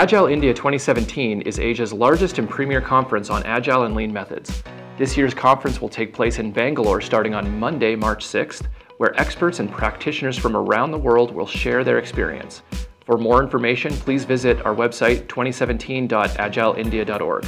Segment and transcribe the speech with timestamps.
[0.00, 4.62] Agile India 2017 is Asia's largest and premier conference on agile and lean methods.
[4.96, 8.62] This year's conference will take place in Bangalore starting on Monday, March 6th,
[8.96, 12.62] where experts and practitioners from around the world will share their experience.
[13.04, 17.46] For more information, please visit our website 2017.agileindia.org.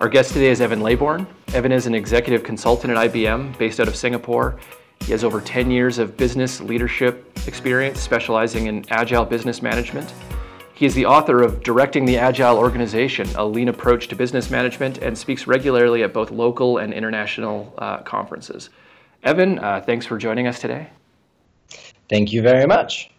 [0.00, 1.24] Our guest today is Evan Leybourn.
[1.54, 4.58] Evan is an executive consultant at IBM based out of Singapore.
[5.02, 10.12] He has over 10 years of business leadership experience specializing in agile business management.
[10.80, 14.96] He is the author of Directing the Agile Organization, a lean approach to business management,
[14.96, 18.70] and speaks regularly at both local and international uh, conferences.
[19.22, 20.88] Evan, uh, thanks for joining us today.
[22.08, 23.10] Thank you very much.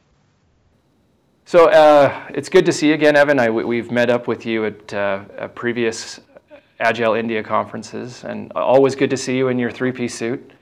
[1.46, 3.40] So uh, it's good to see you again, Evan.
[3.40, 6.20] I, we've met up with you at uh, previous
[6.80, 10.54] Agile India conferences, and always good to see you in your three piece suit.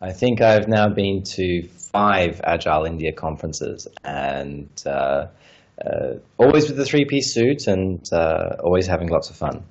[0.00, 5.26] I think I've now been to five Agile India conferences, and uh,
[5.84, 9.62] uh, always with the three-piece suit, and uh, always having lots of fun.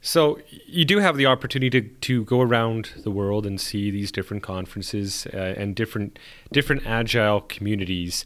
[0.00, 4.12] So you do have the opportunity to, to go around the world and see these
[4.12, 6.18] different conferences uh, and different
[6.52, 8.24] different agile communities.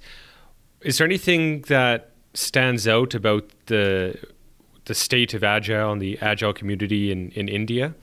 [0.83, 4.19] Is there anything that stands out about the
[4.85, 7.95] the state of agile and the agile community in, in India?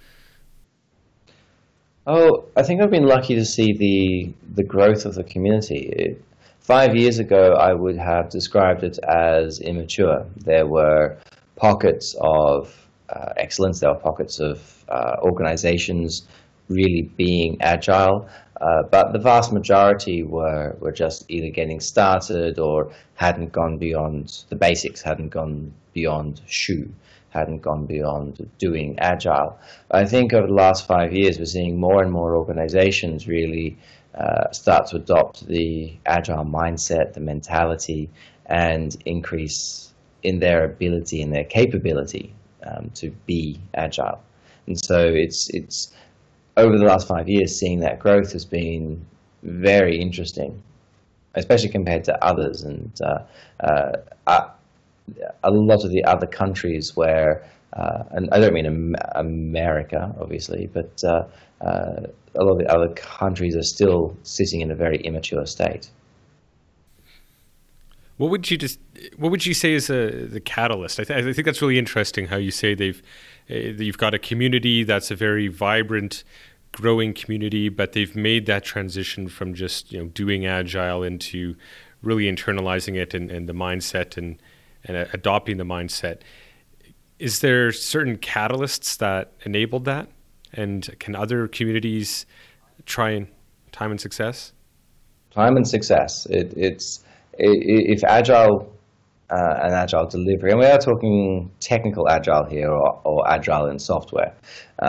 [2.07, 5.89] Oh, I think I've been lucky to see the the growth of the community.
[5.89, 6.23] It,
[6.59, 10.25] five years ago, I would have described it as immature.
[10.37, 11.17] There were
[11.55, 12.73] pockets of
[13.09, 13.79] uh, excellence.
[13.79, 16.27] There were pockets of uh, organizations
[16.69, 18.29] really being agile,
[18.61, 24.45] uh, but the vast majority were were just either getting started or hadn't gone beyond
[24.49, 26.89] the basics, hadn't gone beyond SHU
[27.29, 29.57] hadn't gone beyond doing agile.
[29.91, 33.77] I think over the last five years, we're seeing more and more organizations really
[34.15, 38.09] uh, start to adopt the agile mindset, the mentality,
[38.47, 44.21] and increase in their ability and their capability um, to be agile.
[44.67, 45.93] And so it's it's
[46.57, 49.05] over the last five years, seeing that growth has been
[49.43, 50.61] very interesting,
[51.35, 52.63] especially compared to others.
[52.63, 53.19] And uh,
[53.59, 54.49] uh,
[55.43, 57.43] a lot of the other countries where,
[57.73, 61.25] uh, and I don't mean America, obviously, but uh,
[61.61, 62.01] uh,
[62.35, 65.89] a lot of the other countries are still sitting in a very immature state.
[68.17, 68.79] What would you just?
[69.15, 70.99] What would you say is a, the catalyst?
[70.99, 72.27] I, th- I think that's really interesting.
[72.27, 73.01] How you say they've
[73.49, 76.25] uh, you've got a community that's a very vibrant,
[76.73, 81.55] growing community, but they've made that transition from just you know doing agile into
[82.01, 84.37] really internalizing it and, and the mindset and
[84.85, 86.21] and adopting the mindset.
[87.19, 90.09] Is there certain catalysts that enabled that?
[90.53, 92.25] And can other communities
[92.85, 93.27] try and
[93.71, 94.53] time and success?
[95.31, 96.25] Time and success.
[96.27, 97.03] It, it's
[97.37, 98.73] if agile
[99.29, 103.77] uh, and agile delivery, and we are talking technical agile here or, or agile in
[103.77, 104.33] software.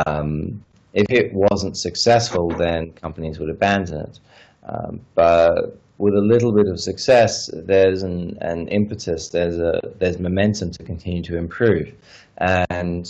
[0.06, 0.64] Um,
[0.94, 4.18] if it wasn't successful, then companies would abandon it.
[4.64, 10.18] Um, but with a little bit of success, there's an, an impetus, there's a there's
[10.18, 11.92] momentum to continue to improve,
[12.38, 13.06] and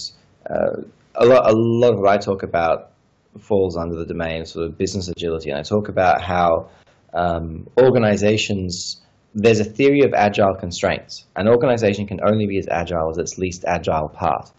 [0.50, 0.82] uh,
[1.14, 2.90] a lot a lot of what I talk about
[3.38, 6.68] falls under the domain of sort of business agility, and I talk about how
[7.14, 9.00] um, organizations
[9.36, 11.26] there's a theory of agile constraints.
[11.36, 14.50] An organization can only be as agile as its least agile part,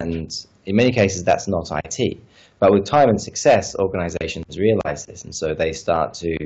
[0.00, 0.30] and
[0.64, 2.18] in many cases that's not IT.
[2.58, 6.36] But with time and success, organizations realize this, and so they start to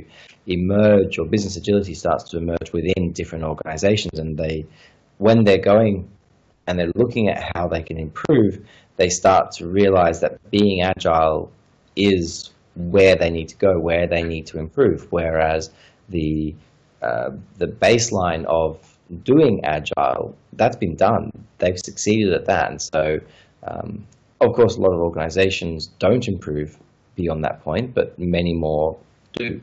[0.47, 4.19] emerge, or business agility starts to emerge within different organizations.
[4.19, 4.66] And they,
[5.19, 6.10] when they're going
[6.66, 8.65] and they're looking at how they can improve,
[8.97, 11.53] they start to realize that being agile
[11.97, 15.06] is where they need to go, where they need to improve.
[15.10, 15.70] Whereas
[16.09, 16.54] the
[17.03, 18.78] uh, the baseline of
[19.25, 21.31] doing agile, that's been done.
[21.59, 23.19] They've succeeded at that, and so
[23.62, 24.06] um,
[24.40, 26.78] of course, a lot of organizations don't improve
[27.14, 28.98] beyond that point, but many more
[29.34, 29.60] do.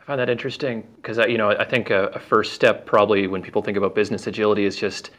[0.00, 3.42] I find that interesting because you know I think a, a, first step probably when
[3.42, 5.10] people think about business agility is just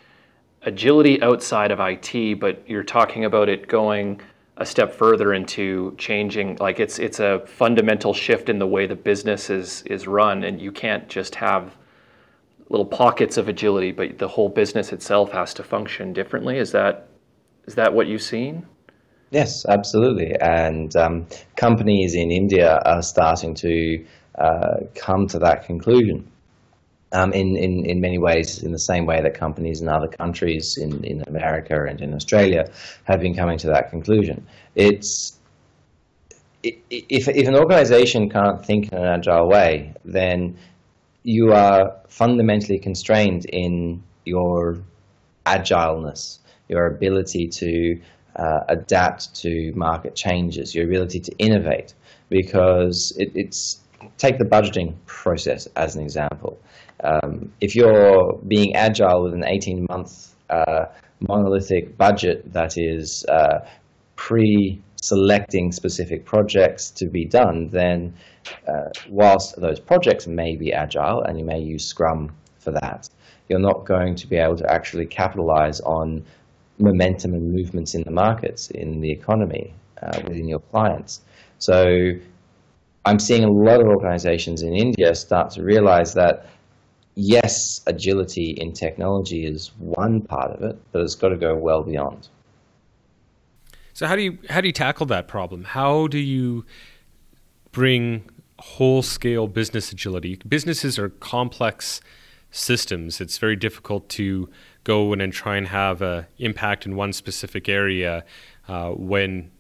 [0.64, 4.22] agility outside of IT, but you're talking about it going
[4.58, 8.96] a step further into changing like it's it's a fundamental shift in the way the
[8.96, 11.76] business is is run and you can't just have
[12.70, 17.08] little pockets of agility but the whole business itself has to function differently is that
[17.66, 18.66] is that what you've seen?
[19.32, 20.36] Yes, absolutely.
[20.40, 24.06] And um, companies in India are starting to
[24.38, 26.28] uh, come to that conclusion.
[27.14, 30.78] Um, in, in, in many ways, in the same way that companies in other countries,
[30.78, 32.72] in, in America and in Australia,
[33.04, 34.48] have been coming to that conclusion.
[34.76, 35.38] It's
[36.64, 40.58] if, if an organization can't think in an agile way, then
[41.24, 44.80] you are fundamentally constrained in your
[45.46, 46.40] agileness,
[46.72, 48.00] your ability to
[48.38, 51.94] uh, adapt to market changes, your ability to innovate,
[52.30, 53.82] because it, it's
[54.18, 56.60] take the budgeting process as an example.
[57.04, 60.86] Um, if you're being agile with an 18 month uh,
[61.20, 63.60] monolithic budget that is uh,
[64.16, 68.14] pre selecting specific projects to be done, then
[68.68, 73.10] uh, whilst those projects may be agile and you may use Scrum for that,
[73.50, 76.24] you're not going to be able to actually capitalize on
[76.82, 81.22] momentum and movements in the markets, in the economy, uh, within your clients.
[81.60, 82.14] So
[83.06, 86.46] I'm seeing a lot of organizations in India start to realize that
[87.16, 91.84] yes, agility in technology is one part of it, but it's got to go well
[91.84, 92.30] beyond.
[93.94, 95.64] So how do you how do you tackle that problem?
[95.64, 96.66] How do you
[97.72, 98.30] bring
[98.60, 100.40] whole scale business agility?
[100.48, 102.02] Businesses are complex
[102.52, 103.20] systems.
[103.20, 104.50] It's very difficult to
[104.84, 108.24] go in and try and have an impact in one specific area
[108.68, 109.52] uh, when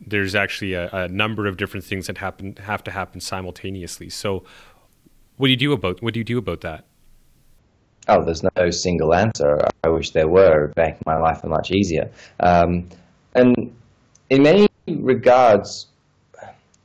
[0.00, 4.08] there's actually a, a, number of different things that happen have to happen simultaneously.
[4.08, 4.44] So,
[5.36, 6.84] what do you do about what do you do about that?
[8.08, 9.58] Oh, there's no single answer.
[9.84, 10.72] I wish there were.
[10.76, 12.10] Make my life much easier.
[12.40, 12.88] Um,
[13.34, 13.72] and
[14.30, 15.86] in many regards,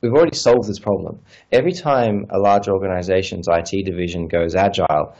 [0.00, 1.18] we've already solved this problem.
[1.52, 5.16] Every time a large organization's IT division goes agile,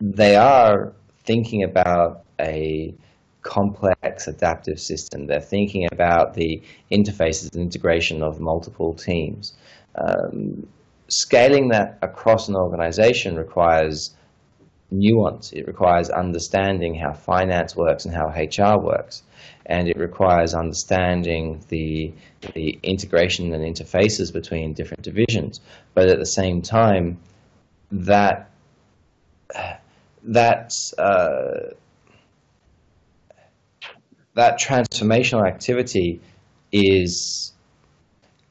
[0.00, 0.92] they are
[1.26, 2.94] thinking about a
[3.42, 5.26] complex adaptive system.
[5.26, 9.54] They're thinking about the interfaces and integration of multiple teams.
[9.94, 10.66] Um,
[11.08, 14.14] scaling that across an organization requires
[14.90, 15.52] nuance.
[15.52, 19.22] It requires understanding how finance works and how HR works.
[19.66, 22.12] And it requires understanding the,
[22.54, 25.60] the integration and interfaces between different divisions.
[25.94, 27.18] But at the same time,
[27.90, 28.50] that,
[30.26, 31.74] that uh,
[34.34, 36.20] that transformational activity
[36.72, 37.52] is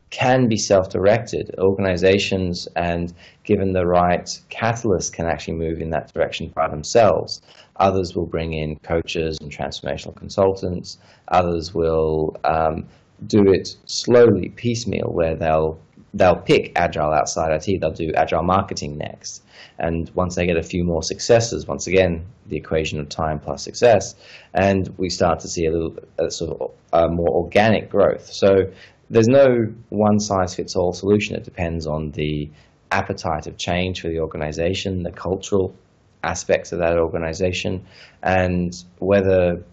[0.09, 1.53] can be self-directed.
[1.59, 3.13] Organizations and
[3.43, 7.41] given the right catalyst can actually move in that direction by themselves.
[7.77, 10.97] Others will bring in coaches and transformational consultants.
[11.27, 12.87] Others will um,
[13.27, 15.77] do it slowly, piecemeal, where they'll
[16.15, 17.81] they'll pick agile outside IT.
[17.81, 19.43] They'll do agile marketing next.
[19.77, 23.61] And once they get a few more successes, once again, the equation of time plus
[23.63, 24.15] success,
[24.53, 28.31] and we start to see a little a sort of a more organic growth.
[28.31, 28.71] So
[29.09, 31.35] there's no one size fits all solution.
[31.35, 32.49] It depends on the
[32.91, 35.75] appetite of change for the organization, the cultural
[36.23, 37.85] aspects of that organization,
[38.23, 39.63] and whether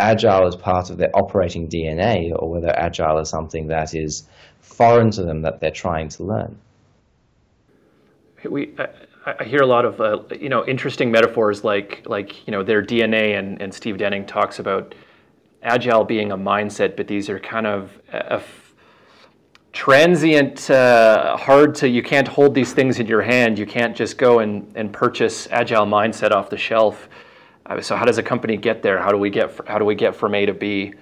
[0.00, 4.24] agile is part of their operating DNA or whether agile is something that is
[4.60, 6.58] foreign to them that they're trying to learn.
[8.48, 8.74] We,
[9.26, 12.82] I hear a lot of uh, you know interesting metaphors like like you know their
[12.82, 14.94] DNA and, and Steve Denning talks about
[15.62, 17.92] agile being a mindset, but these are kind of
[19.72, 23.58] transient, uh, hard to you can't hold these things in your hand.
[23.58, 27.08] You can't just go and, and purchase agile mindset off the shelf.
[27.70, 29.00] Uh, so how does a company get there?
[29.00, 30.92] How do we get how do we get from A to B?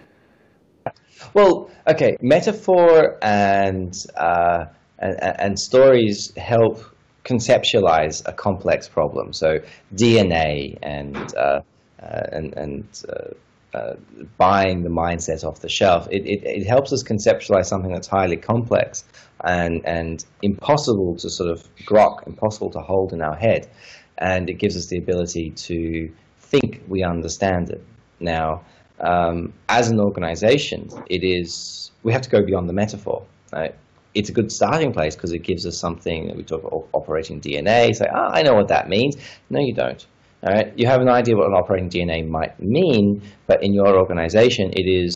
[1.35, 4.67] Well, okay, metaphor and uh,
[4.99, 6.85] and, and stories help
[7.25, 9.33] conceptualize a complex problem.
[9.33, 9.59] So
[9.95, 11.61] DNA and uh,
[12.03, 13.95] uh, and, and uh, uh,
[14.37, 18.37] buying the mindset off the shelf, it, it, it, helps us conceptualize something that's highly
[18.37, 19.05] complex
[19.45, 23.69] and, and impossible to sort of grok, impossible to hold in our head.
[24.17, 26.11] And it gives us the ability to
[26.51, 27.83] think we understand it.
[28.21, 28.63] Now,
[29.01, 33.25] um, as an organization, it is, we have to go beyond the metaphor.
[33.53, 33.75] Right?
[34.15, 36.27] it's a good starting place because it gives us something.
[36.27, 37.95] That we talk about operating DNA.
[37.95, 39.17] Say, ah, I know what that means.
[39.51, 40.05] No, you don't.
[40.43, 43.99] All right, you have an idea what an operating DNA might mean, but in your
[43.99, 45.15] organization, it is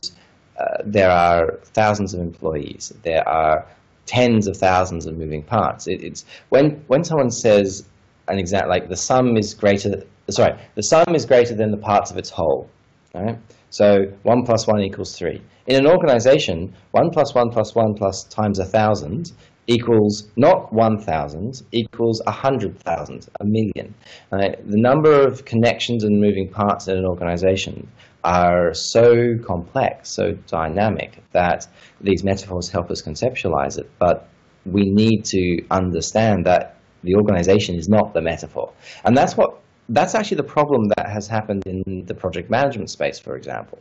[0.58, 2.92] uh, there are thousands of employees.
[3.02, 3.66] There are
[4.06, 5.86] tens of thousands of moving parts.
[5.86, 7.84] It, it's when when someone says
[8.28, 10.02] an exact like the sum is greater.
[10.30, 12.68] Sorry, the sum is greater than the parts of its whole.
[13.14, 13.38] All right.
[13.70, 15.40] So 1 plus 1 equals 3.
[15.66, 19.32] In an organization, 1 plus 1 plus 1 plus times 1,000
[19.66, 23.94] equals not 1,000, equals 100,000, a million.
[24.30, 24.56] Right?
[24.68, 27.88] The number of connections and moving parts in an organization
[28.24, 31.66] are so complex, so dynamic, that
[32.00, 33.90] these metaphors help us conceptualize it.
[33.98, 34.28] But
[34.66, 38.72] we need to understand that the organization is not the metaphor.
[39.04, 43.18] And that's what that's actually the problem that has happened in the project management space,
[43.18, 43.78] for example.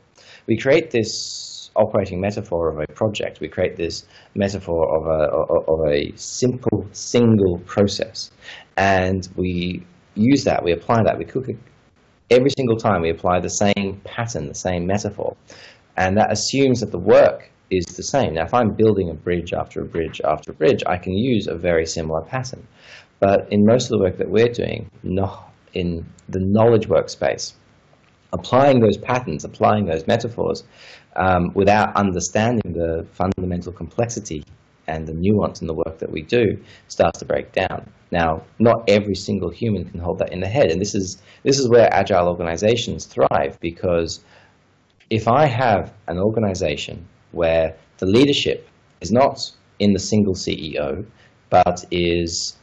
[0.48, 3.40] We create this operating metaphor of a project.
[3.40, 4.06] We create this
[4.36, 8.32] metaphor of a, of a simple single process.
[8.78, 11.58] And we use that, we apply that, we cook it
[12.32, 15.36] every single time we apply the same pattern, the same metaphor.
[15.98, 18.34] And that assumes that the work is the same.
[18.36, 21.48] Now, if I'm building a bridge after a bridge after a bridge, I can use
[21.48, 22.66] a very similar pattern.
[23.20, 27.54] But in most of the work that we're doing, not in the knowledge workspace,
[28.34, 30.64] applying those patterns, applying those metaphors,
[31.16, 34.44] um, without understanding the fundamental complexity
[34.88, 37.90] and the nuance in the work that we do starts to break down.
[38.12, 41.60] Now, not every single human can hold that in the head, and this is this
[41.60, 44.24] is where agile organizations thrive because
[45.10, 48.68] if I have an organization where the leadership
[49.02, 49.40] is not
[49.80, 51.06] in the single CEO,
[51.50, 52.58] but is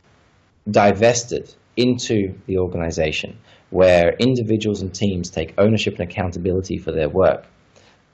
[0.71, 3.39] divested into the organization,
[3.71, 7.47] where individuals and teams take ownership and accountability for their work.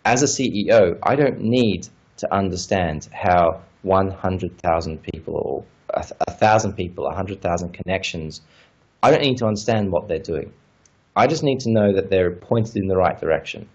[0.04, 7.04] As a CEO, I don't need to understand how 100,000 people or a, thousand people,
[7.04, 8.42] 100,000 connections,
[9.02, 10.52] I don't need to understand what they're doing.
[11.16, 13.68] I just need to know that they're pointed in the right direction.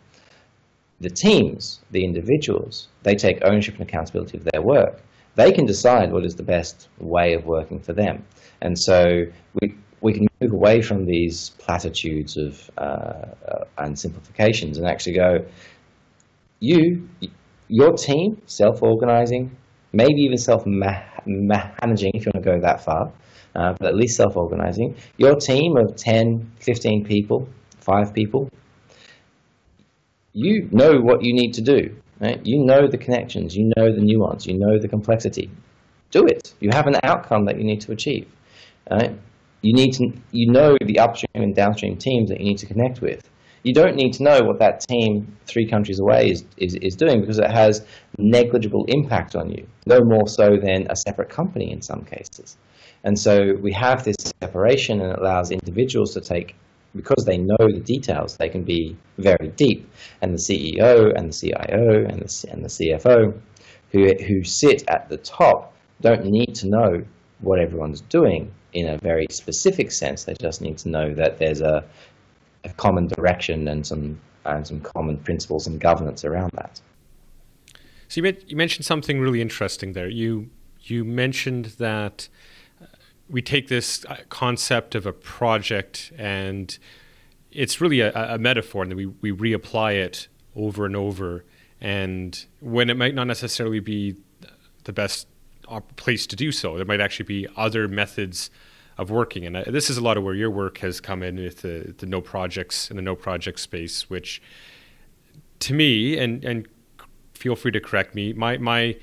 [1.00, 5.02] The teams, the individuals, they take ownership and accountability of their work.
[5.36, 8.26] They can decide what is the best way of working for them.
[8.62, 9.26] And so
[9.62, 15.46] we, we can move away from these platitudes of uh, and simplifications and actually go,
[16.60, 17.08] you,
[17.68, 19.56] your team, self-organizing,
[19.94, 23.12] maybe even self-managing if you want to go that far,
[23.56, 24.96] uh, but at least self-organizing.
[25.18, 27.48] Your team of 10, 15 people,
[27.80, 28.50] five people,
[30.34, 31.96] you know what you need to do.
[32.22, 32.40] Right?
[32.44, 35.50] You know the connections, you know the nuance, you know the complexity.
[36.12, 36.54] Do it.
[36.60, 38.28] You have an outcome that you need to achieve.
[38.92, 39.18] Right?
[39.62, 43.02] You need to, you know the upstream and downstream teams that you need to connect
[43.02, 43.30] with.
[43.64, 47.20] You don't need to know what that team three countries away is, is, is doing
[47.20, 47.86] because it has
[48.18, 52.58] negligible impact on you, no more so than a separate company in some cases.
[53.04, 56.56] And so we have this separation and it allows individuals to take,
[56.96, 59.90] because they know the details, they can be very deep.
[60.22, 63.40] And the CEO and the CIO and the, and the CFO
[63.92, 67.04] who, who sit at the top don't need to know
[67.42, 70.24] what everyone's doing in a very specific sense.
[70.24, 71.84] They just need to know that there's a,
[72.64, 76.80] a common direction and some and some common principles and governance around that.
[78.08, 80.08] So you, you mentioned something really interesting there.
[80.08, 80.50] You
[80.82, 82.30] you mentioned that
[83.30, 86.78] we take this uh, concept of a project and
[87.52, 91.46] it's really a, a metaphor, and we we reapply it over and over.
[91.82, 94.18] And when it might not necessarily be
[94.84, 95.28] the best
[95.96, 96.78] place to do so.
[96.78, 98.50] There might actually be other methods
[98.98, 101.36] of working, and uh, this is a lot of where your work has come in
[101.38, 104.42] with the, the no projects and the no project space, which
[105.60, 106.68] to me, and and
[107.34, 108.98] feel free to correct me, my my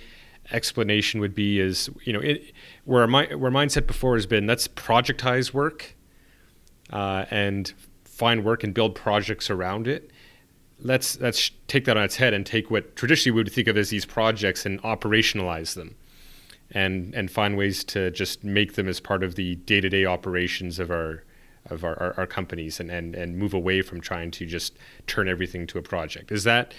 [0.53, 2.53] explanation would be is you know it,
[2.87, 5.95] where my where mindset before has been let's projectize work
[6.91, 7.75] uh, and
[8.05, 10.11] find work and build projects around it
[10.81, 13.77] let's let's take that on its head and take what traditionally we would think of
[13.77, 15.95] as these projects and operationalize them
[16.71, 20.05] and and find ways to just make them as part of the day to day
[20.05, 21.23] operations of our
[21.69, 24.77] of our, our, our, companies and, and and move away from trying to just
[25.09, 26.31] turn everything to a project.
[26.31, 26.75] Is that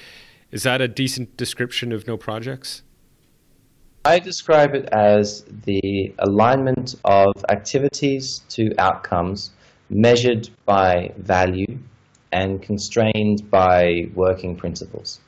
[0.52, 2.84] is that a decent description of no projects?
[4.08, 9.52] I describe it as the alignment of activities to outcomes
[9.90, 11.78] measured by value
[12.32, 15.20] and constrained by working principles.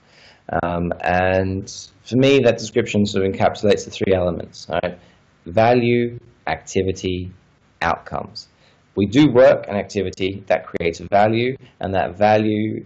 [0.63, 1.69] Um, and
[2.03, 4.97] for me, that description sort of encapsulates the three elements, right?
[5.45, 6.17] Value,
[6.47, 7.33] activity,
[7.81, 8.47] outcomes.
[8.95, 12.85] We do work and activity that creates value, and that value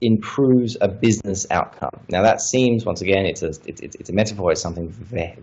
[0.00, 2.00] improves a business outcome.
[2.08, 5.36] Now that seems, once again, it's a, it, it's a metaphor, it's something very,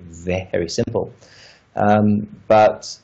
[0.52, 1.14] very simple.
[1.76, 2.98] Um, but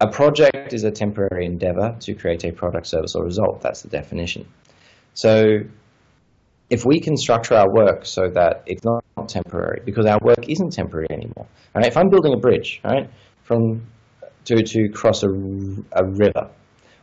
[0.00, 3.60] a project is a temporary endeavor to create a product, service, or result.
[3.60, 4.46] That's the definition.
[5.14, 5.58] So
[6.70, 10.72] if we can structure our work so that it's not temporary, because our work isn't
[10.72, 11.46] temporary anymore.
[11.74, 11.86] Right?
[11.86, 13.10] If I'm building a bridge, right,
[13.42, 13.82] from
[14.46, 16.50] to to cross a, a river,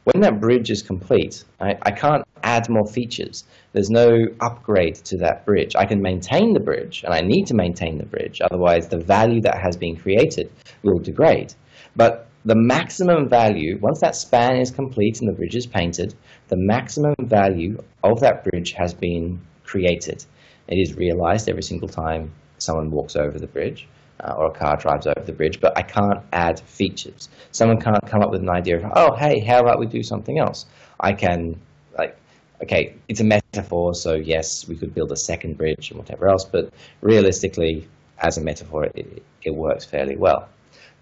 [0.06, 3.44] when that bridge is complete, I, I can't add more features.
[3.74, 5.76] There's no upgrade to that bridge.
[5.76, 8.42] I can maintain the bridge, and I need to maintain the bridge.
[8.42, 10.52] Otherwise, the value that has been created
[10.84, 11.54] will degrade.
[11.96, 16.16] But the maximum value, once that span is complete and the bridge is painted,
[16.48, 20.24] the maximum value of that bridge has been created.
[20.68, 23.88] It is realized every single time someone walks over the bridge
[24.24, 27.30] uh, or a car drives over the bridge, but I can't add features.
[27.52, 30.40] Someone can't come up with an idea of, oh, hey, how about we do something
[30.40, 30.66] else?
[31.00, 31.60] I can,
[31.98, 32.18] like,
[32.64, 36.46] okay, it's a metaphor, so yes, we could build a second bridge and whatever else,
[36.46, 37.88] but realistically,
[38.20, 40.50] as a metaphor, it, it works fairly well.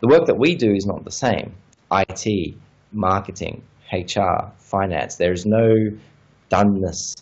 [0.01, 1.55] The work that we do is not the same.
[1.91, 2.55] IT,
[2.91, 5.74] marketing, HR, finance, there is no
[6.51, 7.15] doneness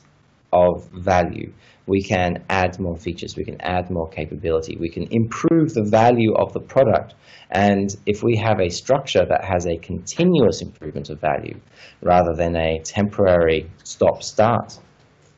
[0.51, 1.51] of value.
[1.87, 6.33] We can add more features, we can add more capability, we can improve the value
[6.33, 7.13] of the product.
[7.51, 11.59] And if we have a structure that has a continuous improvement of value
[12.01, 14.79] rather than a temporary stop start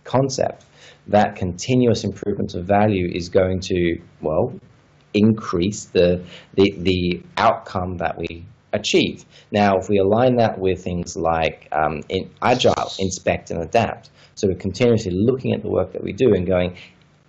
[0.05, 0.65] concept,
[1.07, 4.53] that continuous improvement of value is going to, well,
[5.13, 6.23] increase the,
[6.55, 9.25] the, the outcome that we achieve.
[9.51, 14.47] Now, if we align that with things like um, in agile, inspect and adapt, so
[14.47, 16.77] we're continuously looking at the work that we do and going,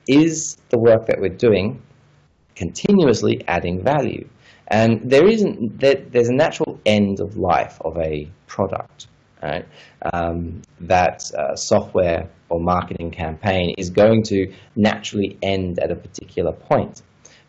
[0.06, 1.80] is the work that we're doing
[2.54, 4.28] continuously adding value?
[4.66, 9.06] And there isn't there, there's a natural end of life of a product,
[9.42, 9.64] right?
[10.12, 16.52] Um, that uh, software or marketing campaign is going to naturally end at a particular
[16.52, 17.00] point.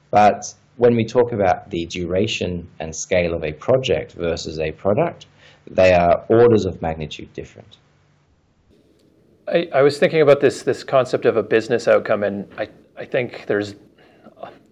[0.10, 5.25] But when we talk about the duration and scale of a project versus a product,
[5.70, 7.78] they are orders of magnitude different.
[9.51, 13.06] I, I was thinking about this this concept of a business outcome, and I, I
[13.06, 13.75] think there's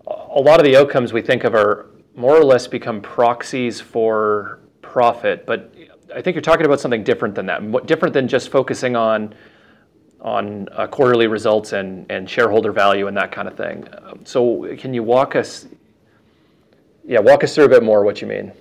[0.07, 4.60] a lot of the outcomes we think of are more or less become proxies for
[4.81, 5.74] profit, but
[6.15, 9.34] I think you're talking about something different than that, different than just focusing on
[10.22, 13.88] on uh, quarterly results and, and shareholder value and that kind of thing.
[14.01, 15.67] Um, so can you walk us,
[17.05, 18.51] yeah, walk us through a bit more what you mean?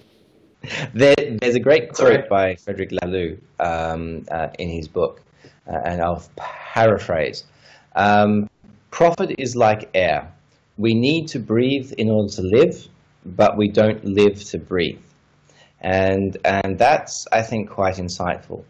[0.92, 5.23] There, there's a great quote by Frederic Laloux um, uh, in his book,
[5.66, 7.44] and I'll paraphrase.
[7.94, 8.49] Um,
[8.90, 10.32] profit is like air.
[10.78, 12.87] We need to breathe in order to live,
[13.25, 15.00] but we don't live to breathe.
[15.80, 18.64] And, and that's, I think, quite insightful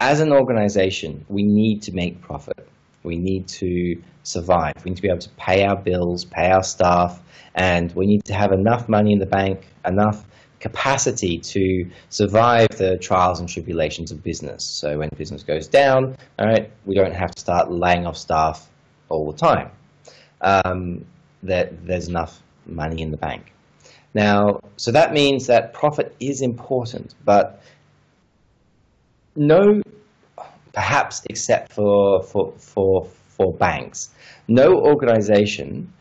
[0.00, 2.66] as an organization, we need to make profit.
[3.02, 4.74] We need to survive.
[4.84, 7.20] We need to be able to pay our bills, pay our staff,
[7.54, 10.24] and we need to have enough money in the bank, enough
[10.60, 14.64] capacity to survive the trials and tribulations of business.
[14.64, 18.68] So when business goes down, all right, we don't have to start laying off staff
[19.08, 19.70] all the time.
[20.42, 21.04] Um,
[21.42, 23.52] that there's enough money in the bank.
[24.14, 27.62] Now, so that means that profit is important, but
[29.36, 29.80] no,
[30.74, 34.10] perhaps except for, for, for, for banks,
[34.48, 35.92] no organization,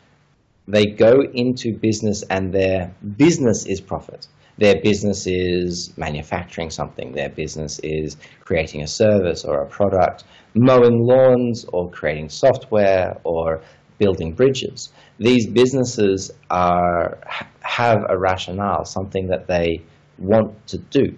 [0.68, 4.28] they go into business and their business is profit.
[4.60, 7.14] Their business is manufacturing something.
[7.14, 13.62] Their business is creating a service or a product, mowing lawns or creating software or
[13.98, 14.90] building bridges.
[15.18, 17.20] These businesses are,
[17.62, 19.82] have a rationale, something that they
[20.18, 21.16] want to do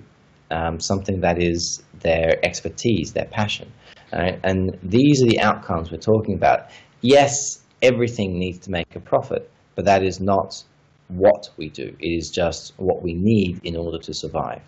[0.51, 3.71] um, something that is their expertise, their passion.
[4.13, 4.39] Right?
[4.43, 6.69] And these are the outcomes we're talking about.
[6.99, 10.63] Yes, everything needs to make a profit, but that is not
[11.11, 11.95] what we do.
[11.99, 14.61] It is just what we need in order to survive.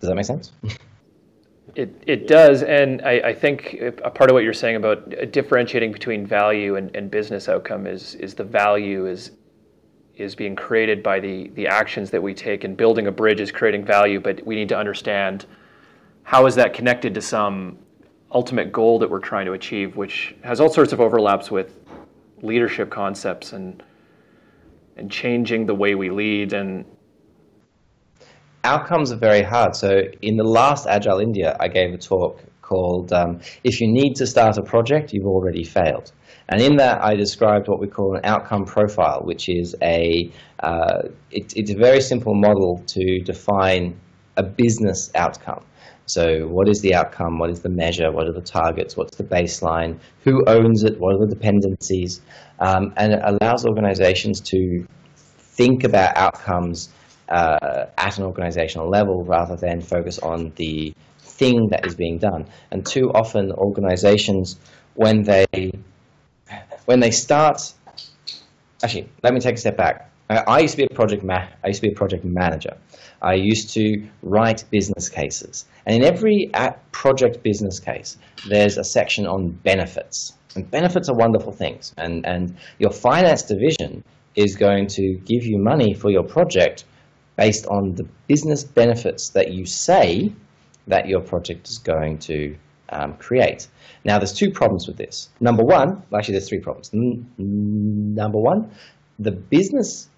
[0.00, 0.52] Does that make sense?
[1.74, 5.90] It, it does, and I, I, think a part of what you're saying about differentiating
[5.90, 9.30] between value and, and business outcome is is the value is
[10.16, 13.50] is being created by the, the actions that we take and building a bridge is
[13.50, 15.46] creating value but we need to understand
[16.24, 17.78] how is that connected to some
[18.32, 21.80] ultimate goal that we're trying to achieve which has all sorts of overlaps with
[22.42, 23.82] leadership concepts and
[24.96, 26.84] and changing the way we lead and
[28.64, 33.12] outcomes are very hard so in the last agile india i gave a talk called
[33.12, 36.12] um, if you need to start a project you've already failed
[36.48, 41.08] and in that, I described what we call an outcome profile, which is a uh,
[41.30, 43.98] it, it's a very simple model to define
[44.36, 45.64] a business outcome.
[46.06, 47.38] So, what is the outcome?
[47.38, 48.10] What is the measure?
[48.10, 48.96] What are the targets?
[48.96, 49.98] What's the baseline?
[50.24, 50.98] Who owns it?
[50.98, 52.20] What are the dependencies?
[52.58, 56.88] Um, and it allows organizations to think about outcomes
[57.28, 62.46] uh, at an organizational level rather than focus on the thing that is being done.
[62.70, 64.58] And too often, organizations,
[64.94, 65.46] when they
[66.84, 67.72] when they start,
[68.82, 70.11] actually, let me take a step back.
[70.38, 72.76] I used to be a project ma- I used to be a project manager.
[73.22, 76.50] I used to write business cases, and in every
[76.92, 78.18] project business case,
[78.48, 80.34] there's a section on benefits.
[80.54, 85.58] And benefits are wonderful things, and and your finance division is going to give you
[85.58, 86.84] money for your project
[87.36, 90.32] based on the business benefits that you say
[90.86, 92.56] that your project is going to
[92.90, 93.68] um, create.
[94.04, 95.30] Now, there's two problems with this.
[95.40, 96.90] Number one, actually, there's three problems.
[96.92, 97.26] N
[98.14, 98.70] number one,
[99.18, 100.08] the business,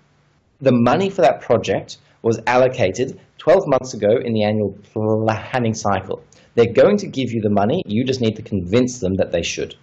[0.60, 6.22] the money for that project was allocated 12 months ago in the annual planning cycle.
[6.54, 7.82] They're going to give you the money.
[7.86, 9.74] You just need to convince them that they should.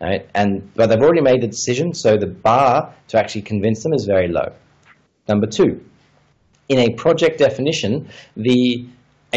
[0.00, 0.28] Right?
[0.34, 4.04] And but they've already made the decision, so the bar to actually convince them is
[4.04, 4.52] very low.
[5.26, 5.80] Number two,
[6.68, 8.86] in a project definition, the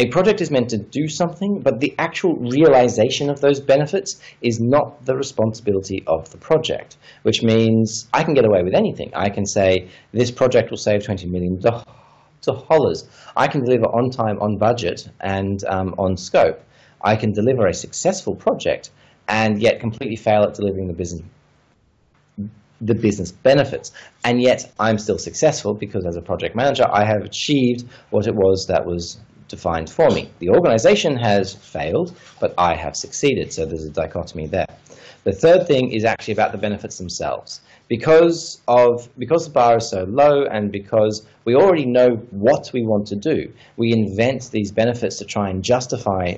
[0.00, 4.58] a project is meant to do something, but the actual realization of those benefits is
[4.58, 9.10] not the responsibility of the project, which means I can get away with anything.
[9.14, 11.60] I can say this project will save $20 million.
[13.36, 16.62] I can deliver on time, on budget, and um, on scope.
[17.02, 18.90] I can deliver a successful project
[19.28, 21.26] and yet completely fail at delivering the business
[22.80, 23.92] the business benefits.
[24.24, 28.34] And yet I'm still successful because as a project manager, I have achieved what it
[28.34, 30.30] was that was defined for me.
[30.38, 33.52] The organization has failed, but I have succeeded.
[33.52, 34.66] So there's a dichotomy there.
[35.24, 37.60] The third thing is actually about the benefits themselves.
[37.88, 42.86] Because of because the bar is so low and because we already know what we
[42.86, 46.34] want to do, we invent these benefits to try and justify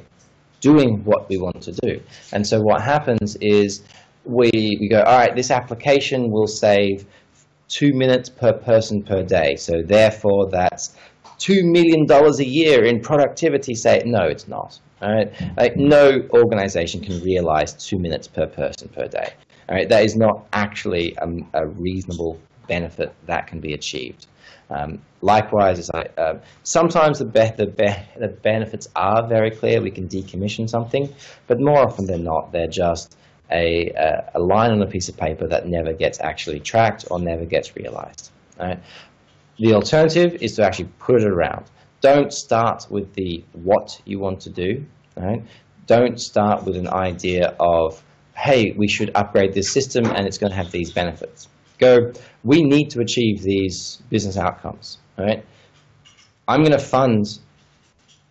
[0.61, 2.01] doing what we want to do.
[2.33, 3.83] And so what happens is
[4.25, 7.05] we, we go, all right, this application will save
[7.69, 9.57] two minutes per person per day.
[9.57, 10.95] So therefore, that's
[11.43, 13.75] two million dollars a year in productivity.
[13.75, 14.79] Say no, it's not.
[15.03, 19.33] All right, like, no organization can realize two minutes per person per day.
[19.69, 24.27] All right, that is not actually a, a reasonable benefit that can be achieved.
[24.71, 29.83] Um, likewise, uh, sometimes the, be the, be the benefits are very clear.
[29.83, 31.13] We can decommission something,
[31.49, 33.17] but more often than not, they're just
[33.51, 37.19] a, a, a, line on a piece of paper that never gets actually tracked or
[37.19, 38.31] never gets realized.
[38.59, 38.79] Right?
[39.59, 41.67] The alternative is to actually put it around.
[42.01, 44.85] Don't start with the what you want to do.
[45.17, 45.43] Right?
[45.87, 48.03] Don't start with an idea of,
[48.35, 51.49] hey, we should upgrade this system and it's going to have these benefits.
[51.79, 52.13] Go,
[52.45, 54.99] we need to achieve these business outcomes.
[55.19, 55.45] Right?
[56.49, 57.27] I'm going to fund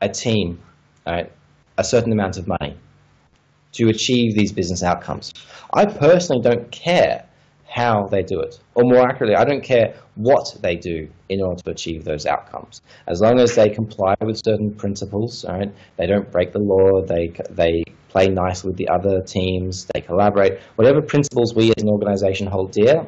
[0.01, 0.59] a team,
[1.05, 1.31] right,
[1.77, 2.77] a certain amount of money
[3.73, 5.33] to achieve these business outcomes.
[5.73, 7.25] I personally don't care
[7.71, 11.61] how they do it, or more accurately, I don't care what they do in order
[11.63, 12.81] to achieve those outcomes.
[13.07, 15.71] As long as they comply with certain principles, right?
[15.97, 17.01] They don't break the law.
[17.01, 19.87] They they play nice with the other teams.
[19.93, 20.59] They collaborate.
[20.75, 23.07] Whatever principles we as an organization hold dear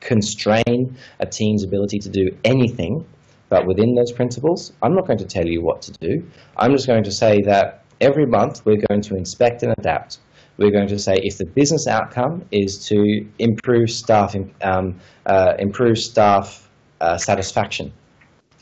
[0.00, 3.04] constrain a team's ability to do anything.
[3.48, 6.22] But within those principles, I'm not going to tell you what to do.
[6.56, 10.18] I'm just going to say that every month we're going to inspect and adapt.
[10.58, 15.98] We're going to say if the business outcome is to improve staff, um, uh, improve
[15.98, 16.68] staff
[17.00, 17.92] uh, satisfaction,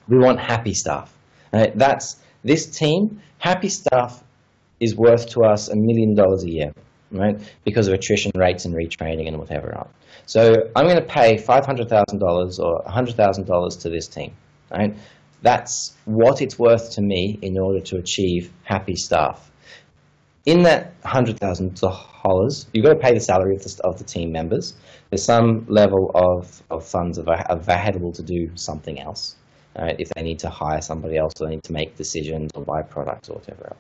[0.07, 1.13] we want happy staff.
[1.53, 1.77] Right?
[1.77, 3.21] That's this team.
[3.39, 4.23] Happy staff
[4.79, 6.73] is worth to us a million dollars a year,
[7.11, 7.41] right?
[7.65, 9.89] Because of attrition rates and retraining and whatever else.
[10.27, 14.07] So I'm going to pay five hundred thousand dollars or hundred thousand dollars to this
[14.07, 14.33] team,
[14.71, 14.95] right?
[15.43, 19.51] That's what it's worth to me in order to achieve happy staff.
[20.47, 24.75] In that $100,000, you've got to pay the salary of the, of the team members.
[25.11, 29.35] There's some level of, of funds available to do something else.
[29.77, 29.97] Right?
[29.99, 32.83] If they need to hire somebody else or they need to make decisions or buy
[32.83, 33.79] products or whatever else.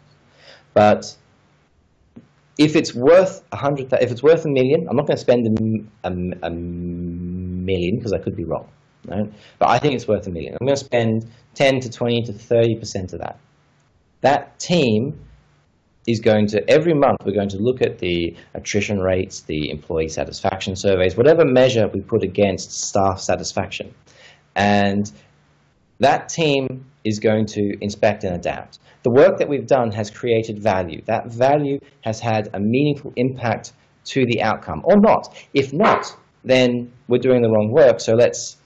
[0.74, 1.16] But
[2.58, 5.46] if it's worth a hundred, if it's worth a million, I'm not going to spend
[6.04, 8.68] a, a, a million because I could be wrong.
[9.06, 9.32] Right?
[9.58, 10.56] But I think it's worth a million.
[10.60, 13.38] I'm going to spend 10 to 20 to 30% of that.
[14.22, 15.18] That team
[16.06, 20.08] is going to, every month, we're going to look at the attrition rates, the employee
[20.08, 23.92] satisfaction surveys, whatever measure we put against staff satisfaction.
[24.54, 25.10] And
[25.98, 28.78] that team is going to inspect and adapt.
[29.02, 31.02] The work that we've done has created value.
[31.06, 33.72] That value has had a meaningful impact
[34.06, 35.36] to the outcome, or not.
[35.54, 36.06] If not,
[36.44, 38.56] then we're doing the wrong work, so let's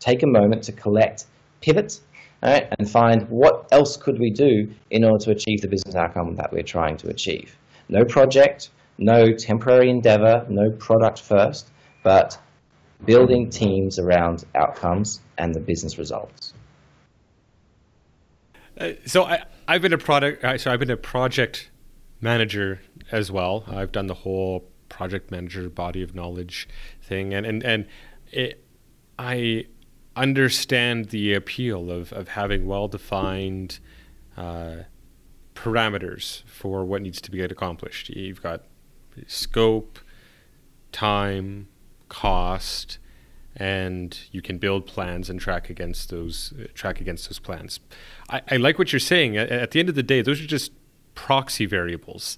[0.00, 1.26] take a moment to collect,
[1.60, 2.00] pivot,
[2.46, 6.36] right, and find what else could we do in order to achieve the business outcome
[6.36, 7.56] that we're trying to achieve.
[7.88, 11.70] No project, no temporary endeavor, no product first,
[12.02, 12.38] but
[13.04, 16.54] building teams around outcomes and the business results.
[18.78, 20.44] Uh, so I, I've been a product.
[20.44, 21.70] Uh, so I've been a project
[22.20, 22.80] manager
[23.10, 23.64] as well.
[23.66, 26.68] I've done the whole project manager body of knowledge
[27.02, 27.86] thing, and and and
[28.32, 28.64] it,
[29.18, 29.66] I
[30.16, 33.78] understand the appeal of, of having well defined
[34.36, 34.76] uh,
[35.54, 38.08] parameters for what needs to be accomplished.
[38.10, 38.64] You've got
[39.26, 39.98] scope,
[40.92, 41.68] time,
[42.08, 42.98] cost,
[43.56, 47.80] and you can build plans and track against those track against those plans.
[48.28, 49.36] I, I like what you're saying.
[49.36, 50.72] At, at, the end of the day, those are just
[51.14, 52.36] proxy variables,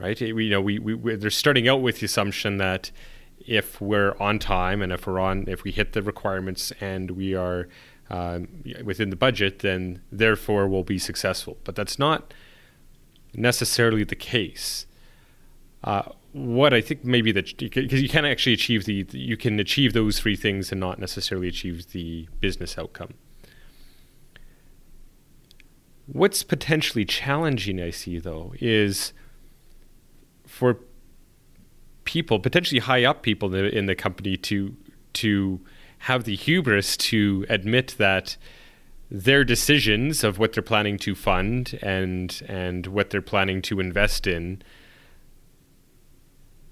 [0.00, 0.20] right?
[0.20, 2.90] We, you know, we, we they're starting out with the assumption that
[3.48, 7.34] if we're on time and if we're on if we hit the requirements and we
[7.34, 7.68] are
[8.10, 8.40] uh,
[8.84, 11.56] within the budget, then therefore we'll be successful.
[11.64, 12.34] But that's not
[13.34, 14.86] necessarily the case.
[15.82, 19.94] Uh, what I think maybe that because you can actually achieve the you can achieve
[19.94, 23.14] those three things and not necessarily achieve the business outcome.
[26.06, 29.12] What's potentially challenging, I see though, is
[30.46, 30.80] for
[32.08, 34.74] people, potentially high up people in the, in the company, to
[35.12, 35.60] to
[35.98, 38.36] have the hubris to admit that
[39.10, 44.26] their decisions of what they're planning to fund and and what they're planning to invest
[44.26, 44.62] in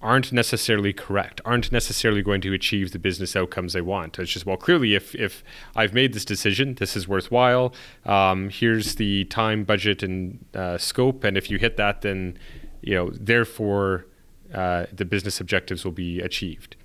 [0.01, 4.19] aren't necessarily correct, aren't necessarily going to achieve the business outcomes they want.
[4.19, 5.43] It's just, well, clearly, if, if
[5.75, 11.25] I've made this decision, this is worthwhile, um, here's the time, budget, and uh, scope,
[11.25, 12.39] and if you hit that, then,
[12.83, 14.07] you know, therefore,
[14.53, 16.77] uh, the business objectives will be achieved.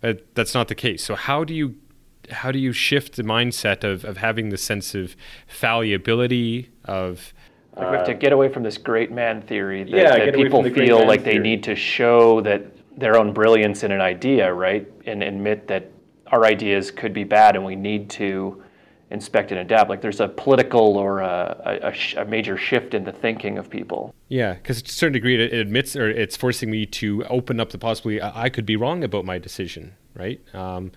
[0.00, 1.04] But that's not the case.
[1.04, 1.76] So how do you
[2.30, 5.14] how do you shift the mindset of, of having the sense of
[5.46, 7.32] fallibility of
[7.76, 10.62] like we have to get away from this great man theory that, yeah, that people
[10.62, 12.64] feel like they need to show that
[12.98, 14.90] their own brilliance in an idea, right?
[15.04, 15.90] And admit that
[16.28, 18.62] our ideas could be bad and we need to
[19.10, 19.88] inspect and adapt.
[19.88, 24.14] Like there's a political or a, a, a major shift in the thinking of people.
[24.28, 27.70] Yeah, because to a certain degree, it admits or it's forcing me to open up
[27.70, 30.40] the possibility I could be wrong about my decision, right?
[30.54, 30.92] Um,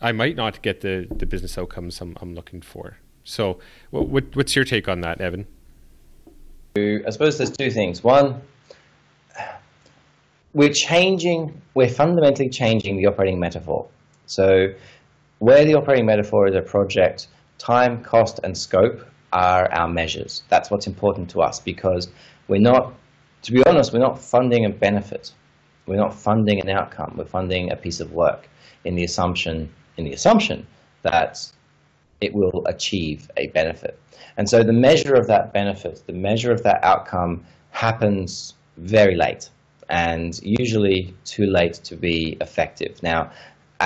[0.00, 2.98] I might not get the, the business outcomes I'm, I'm looking for.
[3.24, 3.58] So,
[3.90, 5.46] what, what's your take on that, Evan?
[6.76, 8.04] I suppose there's two things.
[8.04, 8.42] One,
[10.52, 13.86] we're changing, we're fundamentally changing the operating metaphor.
[14.26, 14.74] So,
[15.38, 20.42] where the operating metaphor is a project, time, cost, and scope are our measures.
[20.48, 22.08] That's what's important to us because
[22.48, 22.94] we're not,
[23.42, 25.32] to be honest, we're not funding a benefit.
[25.86, 27.14] We're not funding an outcome.
[27.16, 28.48] We're funding a piece of work
[28.84, 30.66] in the assumption, in the assumption
[31.02, 31.46] that
[32.20, 33.98] it will achieve a benefit.
[34.36, 39.50] And so the measure of that benefit, the measure of that outcome happens very late
[39.90, 43.02] and usually too late to be effective.
[43.02, 43.30] Now,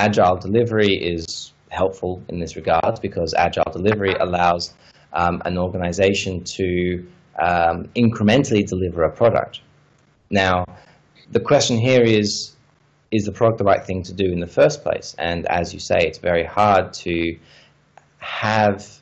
[0.05, 4.73] agile delivery is helpful in this regard because agile delivery allows
[5.13, 7.05] um, an organization to
[7.47, 9.61] um, incrementally deliver a product.
[10.29, 10.65] Now,
[11.31, 12.55] the question here is
[13.11, 15.15] is the product the right thing to do in the first place?
[15.17, 17.15] And as you say, it's very hard to
[18.19, 19.01] have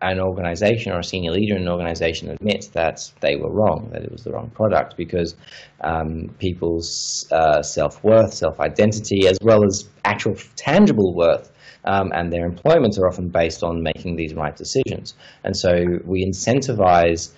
[0.00, 4.02] an organization or a senior leader in an organization admit that they were wrong, that
[4.04, 5.34] it was the wrong product, because
[5.80, 11.50] um, people's uh, self worth, self identity, as well as actual tangible worth
[11.84, 15.14] um, and their employments are often based on making these right decisions.
[15.44, 17.32] And so we incentivize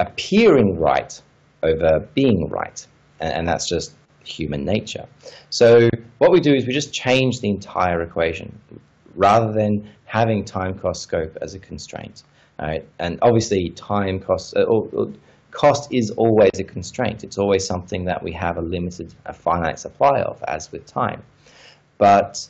[0.00, 1.20] appearing right
[1.62, 2.86] over being right,
[3.20, 5.06] and, and that's just human nature.
[5.50, 8.58] So what we do is we just change the entire equation
[9.14, 12.22] rather than having time cost scope as a constraint.
[12.60, 12.88] Right?
[12.98, 15.12] And obviously, time cost, uh, or, or
[15.52, 17.22] cost is always a constraint.
[17.22, 21.22] It's always something that we have a limited, a finite supply of, as with time.
[21.98, 22.48] But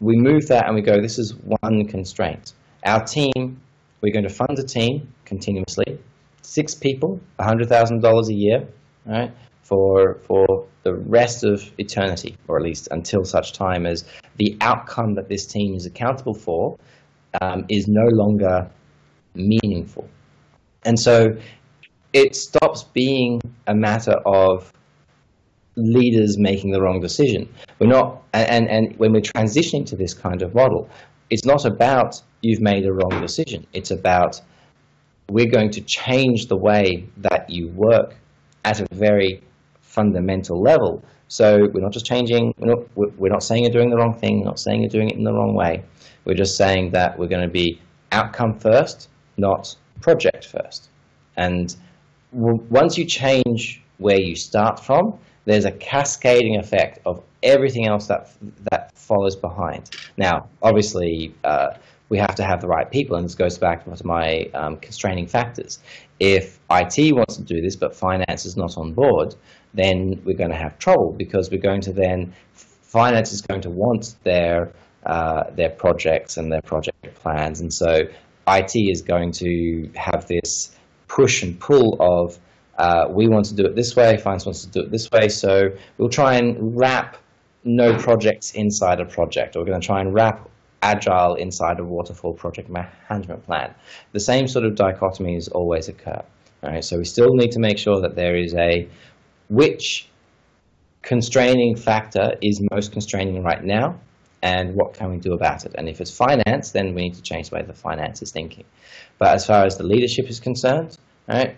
[0.00, 2.52] we move that and we go, this is one constraint.
[2.84, 3.60] Our team,
[4.00, 5.98] we're going to fund a team continuously,
[6.42, 8.68] six people, $100,000 a year,
[9.06, 9.30] right,
[9.62, 14.04] for, for the rest of eternity, or at least until such time as
[14.36, 16.78] the outcome that this team is accountable for
[17.42, 18.70] um, is no longer
[19.34, 20.08] meaningful.
[20.84, 21.26] And so
[22.12, 24.72] it stops being a matter of
[25.78, 27.48] leaders making the wrong decision.
[27.78, 30.88] We're not, and, and when we're transitioning to this kind of model,
[31.30, 33.66] it's not about you've made a wrong decision.
[33.72, 34.40] It's about
[35.30, 38.16] we're going to change the way that you work
[38.64, 39.42] at a very
[39.80, 41.02] fundamental level.
[41.28, 44.40] So we're not just changing, we're not, we're not saying you're doing the wrong thing,
[44.40, 45.84] we're not saying you're doing it in the wrong way.
[46.24, 47.80] We're just saying that we're going to be
[48.12, 50.88] outcome first, not project first.
[51.36, 51.74] And
[52.32, 58.30] once you change where you start from, there's a cascading effect of everything else that
[58.70, 59.90] that follows behind.
[60.18, 61.70] Now, obviously, uh,
[62.10, 65.26] we have to have the right people, and this goes back to my um, constraining
[65.26, 65.78] factors.
[66.20, 69.34] If IT wants to do this, but finance is not on board,
[69.72, 73.70] then we're going to have trouble because we're going to then finance is going to
[73.70, 74.72] want their
[75.06, 78.02] uh, their projects and their project plans, and so
[78.46, 82.38] IT is going to have this push and pull of
[82.78, 85.28] uh, we want to do it this way, finance wants to do it this way,
[85.28, 87.16] so we'll try and wrap
[87.64, 89.56] no projects inside a project.
[89.56, 90.48] We're going to try and wrap
[90.80, 93.74] agile inside a waterfall project management plan.
[94.12, 96.22] The same sort of dichotomies always occur.
[96.62, 96.84] Right?
[96.84, 98.88] So we still need to make sure that there is a
[99.48, 100.08] which
[101.02, 103.98] constraining factor is most constraining right now
[104.42, 105.74] and what can we do about it.
[105.76, 108.64] And if it's finance, then we need to change the way the finance is thinking.
[109.18, 110.96] But as far as the leadership is concerned,
[111.28, 111.56] Right?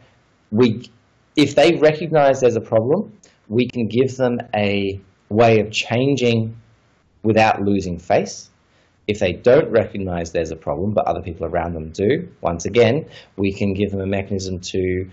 [0.51, 0.91] We,
[1.37, 6.57] if they recognize there's a problem, we can give them a way of changing
[7.23, 8.49] without losing face.
[9.07, 13.09] If they don't recognize there's a problem, but other people around them do, once again,
[13.37, 15.11] we can give them a mechanism to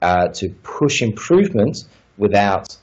[0.00, 1.84] uh, to push improvement
[2.18, 2.76] without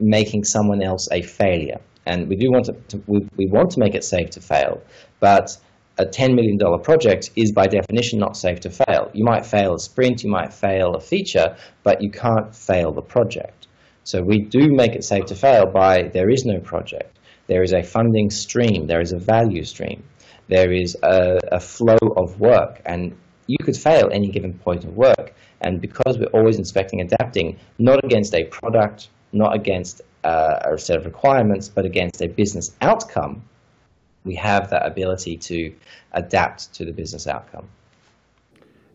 [0.00, 1.80] making someone else a failure.
[2.04, 4.82] And we do want to, to we, we want to make it safe to fail,
[5.20, 5.56] but
[5.98, 9.10] a $10 million project is by definition not safe to fail.
[9.14, 13.02] You might fail a sprint, you might fail a feature, but you can't fail the
[13.02, 13.66] project.
[14.04, 17.18] So we do make it safe to fail by there is no project.
[17.46, 20.02] There is a funding stream, there is a value stream,
[20.48, 24.96] there is a, a flow of work, and you could fail any given point of
[24.96, 25.34] work.
[25.60, 30.98] And because we're always inspecting, adapting, not against a product, not against uh, a set
[30.98, 33.42] of requirements, but against a business outcome,
[34.26, 35.72] we have that ability to
[36.12, 37.68] adapt to the business outcome.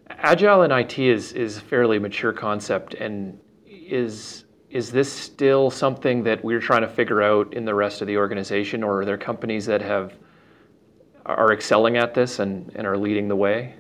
[0.10, 6.24] Agile in IT is is a fairly mature concept, and is is this still something
[6.24, 9.18] that we're trying to figure out in the rest of the organization, or are there
[9.18, 10.14] companies that have
[11.26, 13.76] are excelling at this and, and are leading the way?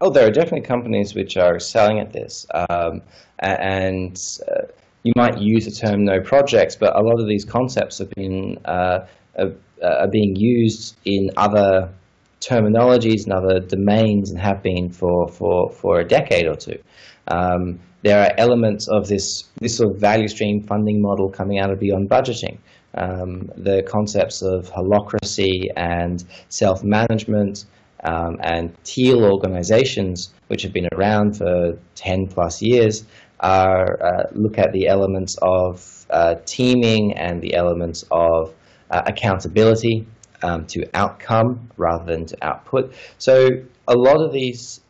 [0.00, 3.02] Oh, there are definitely companies which are selling at this, um,
[3.40, 4.66] and uh,
[5.02, 8.58] you might use the term no projects, but a lot of these concepts have been
[8.64, 9.00] uh,
[9.82, 11.92] are, are being used in other
[12.40, 16.78] terminologies and other domains and have been for, for, for a decade or two.
[17.28, 21.70] Um, there are elements of this, this sort of value stream funding model coming out
[21.70, 22.58] of beyond budgeting.
[22.94, 27.66] Um, the concepts of holacracy and self management
[28.02, 33.04] um, and teal organizations, which have been around for 10 plus years,
[33.40, 38.54] are uh, look at the elements of uh, teaming and the elements of
[38.90, 40.06] uh, accountability
[40.42, 42.92] um, to outcome rather than to output.
[43.18, 43.48] So
[43.88, 44.80] a lot of these,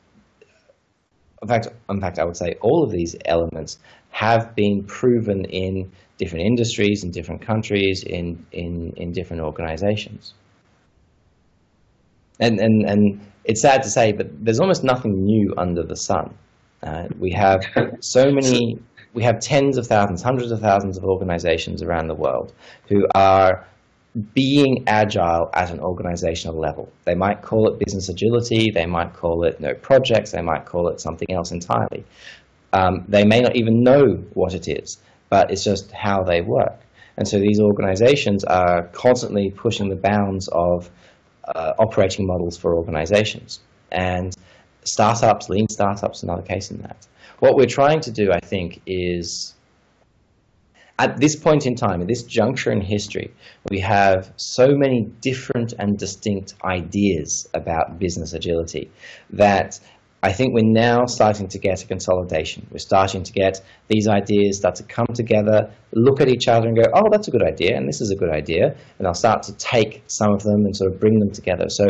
[1.42, 3.78] in fact, in fact, I would say all of these elements
[4.10, 10.34] have been proven in different industries, in different countries, in in, in different organizations.
[12.40, 16.34] And, and, and it's sad to say, but there's almost nothing new under the sun.
[16.82, 17.60] Uh, we have
[18.00, 18.78] so many,
[19.12, 22.54] we have tens of thousands, hundreds of thousands of organizations around the world
[22.88, 23.66] who are
[24.34, 26.92] being agile at an organizational level.
[27.04, 30.88] They might call it business agility, they might call it no projects, they might call
[30.88, 32.04] it something else entirely.
[32.72, 36.80] Um, they may not even know what it is, but it's just how they work.
[37.16, 40.90] And so these organizations are constantly pushing the bounds of
[41.54, 43.60] uh, operating models for organizations.
[43.92, 44.34] And
[44.84, 47.06] startups, lean startups, another case in that.
[47.40, 49.54] What we're trying to do, I think, is
[51.00, 53.32] at this point in time, at this juncture in history,
[53.70, 58.90] we have so many different and distinct ideas about business agility
[59.30, 59.80] that
[60.22, 62.66] I think we're now starting to get a consolidation.
[62.70, 66.76] We're starting to get these ideas start to come together, look at each other and
[66.76, 68.76] go, oh, that's a good idea, and this is a good idea.
[68.98, 71.70] And I'll start to take some of them and sort of bring them together.
[71.70, 71.84] So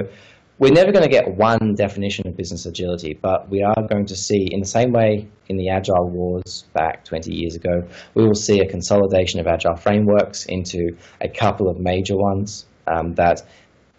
[0.60, 4.14] we're never going to get one definition of business agility, but we are going to
[4.14, 8.34] see, in the same way in the Agile Wars back 20 years ago, we will
[8.34, 13.40] see a consolidation of Agile frameworks into a couple of major ones um, that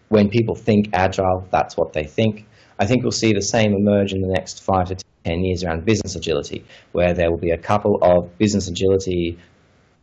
[0.10, 2.45] when people think Agile, that's what they think.
[2.78, 5.84] I think we'll see the same emerge in the next five to 10 years around
[5.84, 9.39] business agility, where there will be a couple of business agility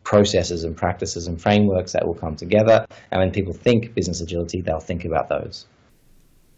[0.02, 2.84] processes and practices and frameworks that will come together.
[3.12, 5.66] And when people think business agility, they'll think about those.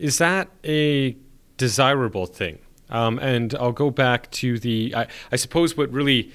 [0.01, 1.15] Is that a
[1.59, 2.59] desirable thing?
[2.89, 4.95] Um, and I'll go back to the.
[4.97, 6.33] I, I, suppose what really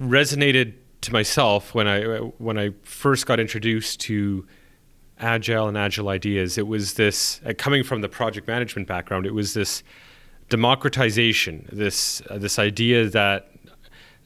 [0.00, 2.02] resonated to myself when I
[2.38, 4.46] when I first got introduced to
[5.18, 9.26] agile and agile ideas, it was this uh, coming from the project management background.
[9.26, 9.82] It was this
[10.48, 13.50] democratization, this uh, this idea that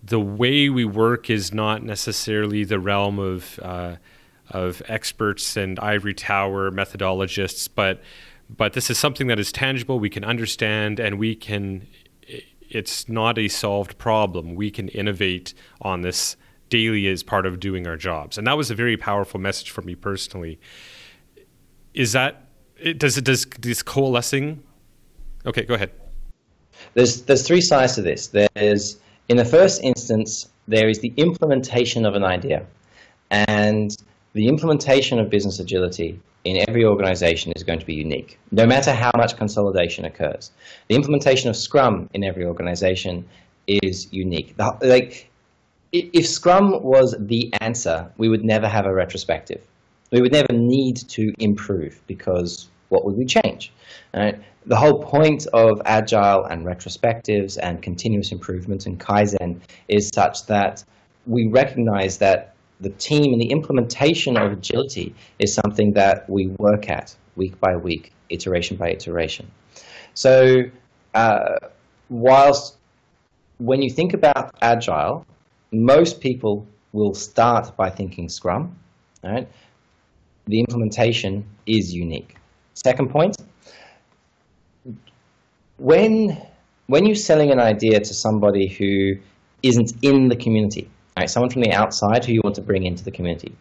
[0.02, 3.96] the way we work is not necessarily the realm of uh,
[4.50, 8.00] of experts and ivory tower methodologists, but
[8.48, 9.98] but this is something that is tangible.
[9.98, 11.86] We can understand, and we can.
[12.68, 14.54] It's not a solved problem.
[14.54, 16.36] We can innovate on this
[16.68, 19.82] daily as part of doing our jobs, and that was a very powerful message for
[19.82, 20.58] me personally.
[21.94, 22.46] Is that
[22.98, 24.62] does it does this coalescing?
[25.44, 25.90] Okay, go ahead.
[26.94, 28.28] There's there's three sides to this.
[28.28, 32.66] There's in the first instance there is the implementation of an idea,
[33.30, 33.96] and
[34.36, 38.92] the implementation of business agility in every organization is going to be unique, no matter
[38.92, 40.50] how much consolidation occurs.
[40.88, 43.26] The implementation of Scrum in every organization
[43.66, 44.54] is unique.
[44.58, 45.30] The, like,
[45.90, 49.62] if Scrum was the answer, we would never have a retrospective.
[50.12, 53.72] We would never need to improve because what would we change?
[54.14, 54.38] Right?
[54.66, 60.84] The whole point of agile and retrospectives and continuous improvement and kaizen is such that
[61.26, 66.88] we recognize that the team and the implementation of agility is something that we work
[66.90, 69.50] at week by week, iteration by iteration.
[70.14, 70.64] So,
[71.14, 71.56] uh,
[72.08, 72.76] whilst
[73.58, 75.26] when you think about agile,
[75.72, 78.76] most people will start by thinking Scrum.
[79.22, 79.48] Right?
[80.46, 82.36] The implementation is unique.
[82.74, 83.36] Second point,
[85.78, 86.36] when
[86.86, 89.16] when you're selling an idea to somebody who
[89.62, 93.04] isn't in the community, right, someone from the outside who you want to bring into
[93.04, 93.54] the community,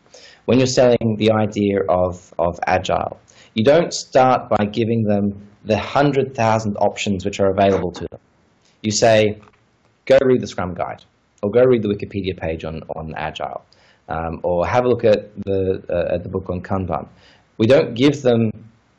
[0.45, 3.19] when you're selling the idea of, of agile,
[3.53, 8.19] you don't start by giving them the hundred thousand options which are available to them.
[8.81, 9.39] You say,
[10.05, 11.03] go read the Scrum Guide,
[11.41, 13.63] or go read the Wikipedia page on, on Agile,
[14.09, 17.07] um, or have a look at the, uh, at the book on Kanban.
[17.57, 18.51] We don't give them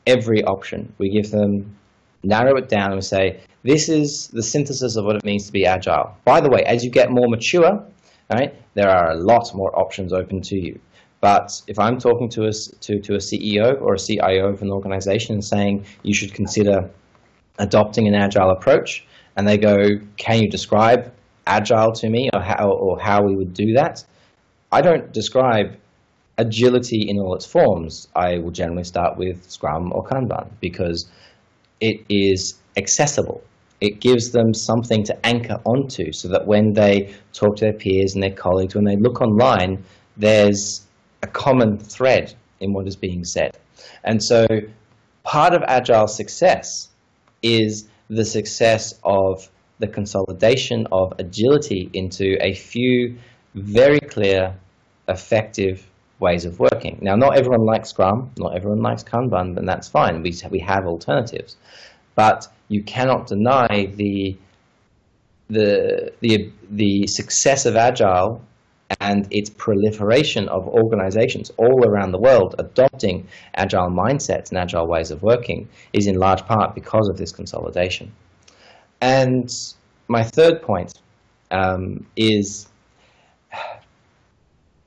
[0.06, 0.92] every option.
[0.98, 1.76] We give them
[2.24, 5.66] narrow it down and say, this is the synthesis of what it means to be
[5.66, 6.16] agile.
[6.24, 7.84] By the way, as you get more mature,
[8.34, 10.80] right, there are a lot more options open to you.
[11.20, 14.70] But if I'm talking to a, to, to a CEO or a CIO of an
[14.70, 16.90] organization and saying you should consider
[17.58, 19.06] adopting an agile approach,
[19.36, 19.76] and they go,
[20.16, 21.12] can you describe
[21.46, 24.04] agile to me or how, or how we would do that?
[24.72, 25.76] I don't describe
[26.38, 28.08] agility in all its forms.
[28.14, 31.08] I will generally start with Scrum or Kanban because
[31.80, 33.42] it is accessible.
[33.80, 38.14] It gives them something to anchor onto so that when they talk to their peers
[38.14, 39.84] and their colleagues, when they look online,
[40.16, 40.86] there's
[41.22, 43.56] a common thread in what is being said.
[44.04, 44.46] And so
[45.24, 46.88] part of Agile success
[47.42, 49.48] is the success of
[49.78, 53.18] the consolidation of agility into a few
[53.54, 54.54] very clear,
[55.08, 55.86] effective
[56.18, 56.98] ways of working.
[57.02, 60.22] Now, not everyone likes Scrum, not everyone likes Kanban, and that's fine.
[60.22, 61.56] We, we have alternatives.
[62.16, 64.36] But you cannot deny the,
[65.48, 68.42] the, the, the success of Agile
[69.00, 75.10] and its proliferation of organizations all around the world adopting agile mindsets and agile ways
[75.10, 78.12] of working is in large part because of this consolidation.
[79.00, 79.50] And
[80.08, 80.94] my third point
[81.50, 82.68] um, is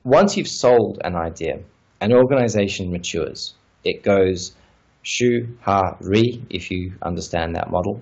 [0.03, 1.59] once you've sold an idea,
[2.01, 3.53] an organization matures.
[3.83, 4.53] It goes
[5.01, 8.01] shu, ha, ri, if you understand that model.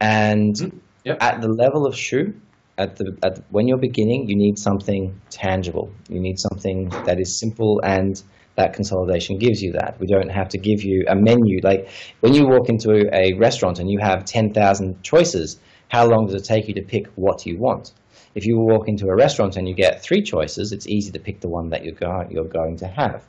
[0.00, 1.18] And mm, yep.
[1.20, 2.34] at the level of shu,
[2.78, 5.90] at the, at the, when you're beginning, you need something tangible.
[6.08, 8.22] You need something that is simple and
[8.56, 9.96] that consolidation gives you that.
[10.00, 11.60] We don't have to give you a menu.
[11.62, 11.88] Like
[12.20, 15.58] when you walk into a restaurant and you have 10,000 choices,
[15.88, 17.92] how long does it take you to pick what you want?
[18.34, 21.40] If you walk into a restaurant and you get three choices, it's easy to pick
[21.40, 23.24] the one that you're, go- you're going to have.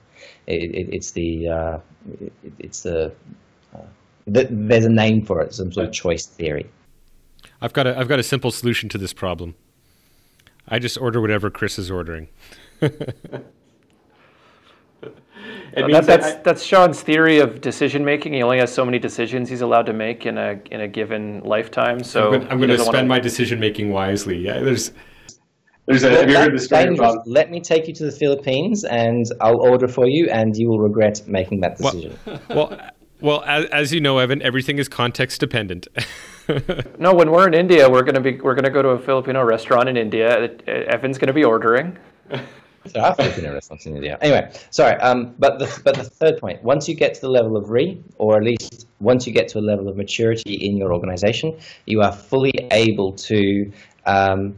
[0.48, 1.80] It, it, it's the, uh,
[2.22, 3.14] it, it's the,
[3.76, 3.82] uh,
[4.26, 6.70] the, there's a name for it, some sort of choice theory.
[7.62, 9.56] I've got a I've got a simple solution to this problem.
[10.68, 12.28] I just order whatever Chris is ordering.
[15.76, 18.34] That, that's I, that's Sean's theory of decision making.
[18.34, 21.42] He only has so many decisions he's allowed to make in a in a given
[21.42, 22.04] lifetime.
[22.04, 23.08] So I'm going to spend wanna...
[23.08, 24.38] my decision making wisely.
[24.38, 24.92] Yeah, there's
[25.88, 26.12] there's a.
[26.12, 27.26] Have you heard the story about?
[27.26, 30.80] Let me take you to the Philippines, and I'll order for you, and you will
[30.80, 32.18] regret making that decision.
[32.50, 35.88] Well, well, well as, as you know, Evan, everything is context dependent.
[37.00, 39.90] no, when we'ri in India, we're gonna be we're gonna go to a Filipino restaurant
[39.90, 40.50] in India.
[40.68, 41.98] Evan's gonna be ordering.
[42.88, 44.18] So I Filipino restaurants in India.
[44.22, 44.96] Anyway, sorry.
[45.02, 48.02] Um, but the but the third point: once you get to the level of re,
[48.18, 52.02] or at least once you get to a level of maturity in your organization, you
[52.02, 53.70] are fully able to
[54.06, 54.56] um,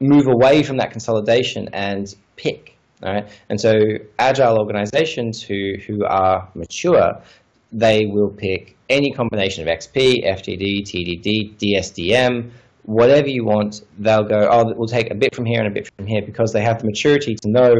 [0.00, 2.74] move away from that consolidation and pick.
[3.02, 3.72] All right, and so
[4.18, 7.22] agile organizations who who are mature
[7.72, 12.50] they will pick any combination of XP, FDD, TDD, DSDM,
[12.84, 13.82] whatever you want.
[13.98, 16.52] They'll go, oh, we'll take a bit from here and a bit from here because
[16.52, 17.74] they have the maturity to know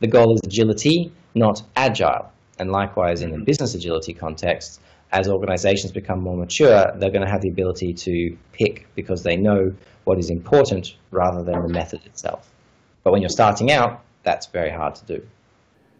[0.00, 2.32] the goal is agility, not agile.
[2.58, 3.44] And likewise, in the mm-hmm.
[3.44, 4.80] business agility context,
[5.12, 9.36] as organizations become more mature, they're going to have the ability to pick because they
[9.36, 9.70] know
[10.06, 12.50] what is important rather than the method itself.
[13.02, 15.26] But when you'ri starting out, that's very hard to do.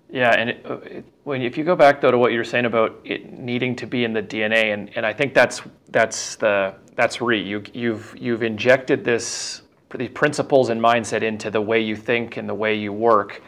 [0.09, 2.67] Yeah, and it, it, when if you go back though to what you were saying
[2.67, 6.75] about it needing to be in the DNA, and, and I think that's that's the
[6.95, 9.63] that's re you you've you've injected this
[9.97, 13.43] the principles and mindset into the way you think and the way you work.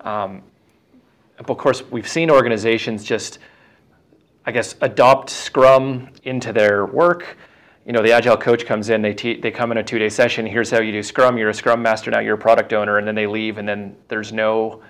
[0.00, 0.42] Um,
[1.38, 3.38] of course, we've seen organizations just,
[4.44, 7.36] I guess, adopt Scrum into their work.
[7.88, 10.10] You know, the agile coach comes in, they te- they come in a two day
[10.10, 10.44] session.
[10.44, 11.38] Here's how you do Scrum.
[11.38, 12.18] You're a Scrum master now.
[12.18, 14.82] You're a product owner, and then they leave, and then there's no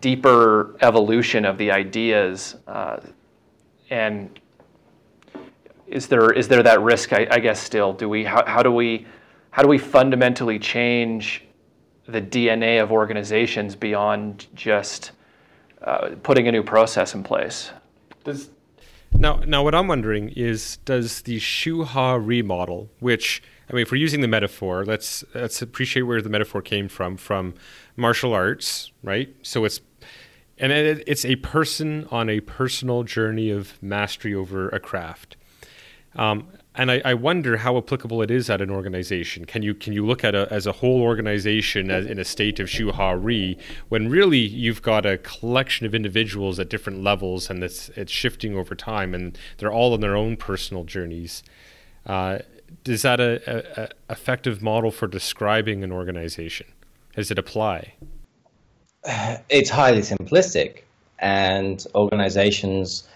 [0.00, 2.56] deeper evolution of the ideas.
[2.66, 3.00] Uh,
[3.90, 4.40] and
[5.86, 7.12] is there is there that risk?
[7.12, 9.06] I, I guess still, do we how, how do we
[9.50, 11.44] how do we fundamentally change
[12.08, 15.10] the DNA of organizations beyond just
[15.82, 17.72] uh, putting a new process in place?
[18.24, 18.48] Does
[19.12, 23.98] now, now what I'm wondering is, does the Shuhari model, which I mean, if we're
[23.98, 27.54] using the metaphor, let's let's appreciate where the metaphor came from from
[27.96, 29.34] martial arts, right?
[29.42, 29.80] So it's
[30.58, 35.36] and it, it's a person on a personal journey of mastery over a craft.
[36.14, 39.44] Um, and I, I, wonder how applicable it is at an organization.
[39.44, 42.60] Can you can you look at a, as a whole organization as in a state
[42.60, 43.58] of shuhari
[43.88, 48.56] when really you've got a collection of individuals at different levels and it's it's shifting
[48.56, 51.42] over time and they're all on their own personal journeys.
[52.04, 52.38] Uh,
[52.84, 56.66] is that a, a, a effective model for describing an organization?
[57.14, 57.94] Does it apply?
[59.48, 60.82] It's highly simplistic,
[61.20, 63.08] and organizations.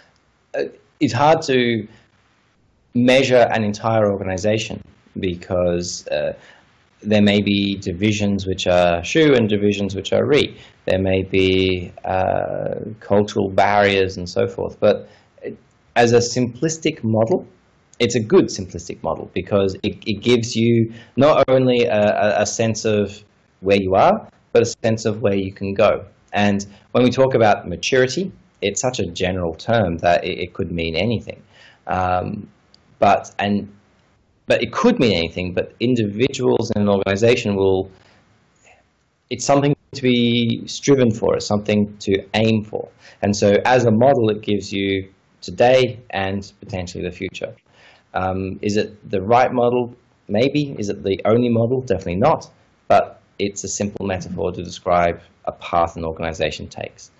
[0.54, 0.64] Uh,
[1.00, 1.86] it's hard to
[2.94, 4.82] measure an entire organization
[5.18, 6.32] because uh,
[7.02, 10.56] there may be divisions which are shu and divisions which are ri.
[10.84, 14.78] There may be uh, cultural barriers and so forth.
[14.80, 15.08] But
[15.96, 17.46] as a simplistic model,
[17.98, 22.84] it's a good simplistic model because it, it gives you not only a, a sense
[22.84, 23.22] of
[23.60, 26.04] where you are, but a sense of where you can go.
[26.32, 28.32] And when we talk about maturity,
[28.62, 31.42] it's such a general term that it, it could mean anything.
[31.86, 32.48] Um,
[33.00, 33.68] but and
[34.46, 35.52] but it could mean anything.
[35.54, 37.90] But individuals in an organization will.
[39.28, 41.36] It's something to be striven for.
[41.36, 42.88] It's something to aim for.
[43.22, 45.08] And so, as a model, it gives you
[45.40, 47.54] today and potentially the future.
[48.12, 49.94] Um, is it the right model?
[50.28, 50.74] Maybe.
[50.78, 51.80] Is it the only model?
[51.80, 52.50] Definitely not.
[52.88, 57.10] But it's a simple metaphor to describe a path an organization takes.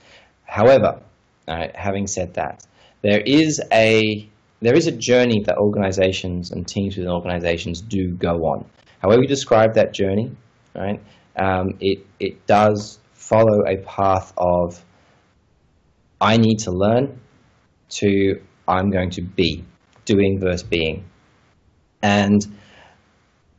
[0.45, 1.01] However,
[1.49, 2.67] uh, having said that,
[3.03, 4.29] there is a
[4.61, 8.65] there is a journey that organizations and teams within organizations do go on.
[9.01, 10.31] However you describe that journey,
[10.75, 11.01] right,
[11.37, 14.85] um, it, it does follow a path of
[16.21, 17.19] I need to learn
[17.91, 19.65] to I'm going to be,
[20.05, 21.05] doing versus being.
[22.03, 22.41] And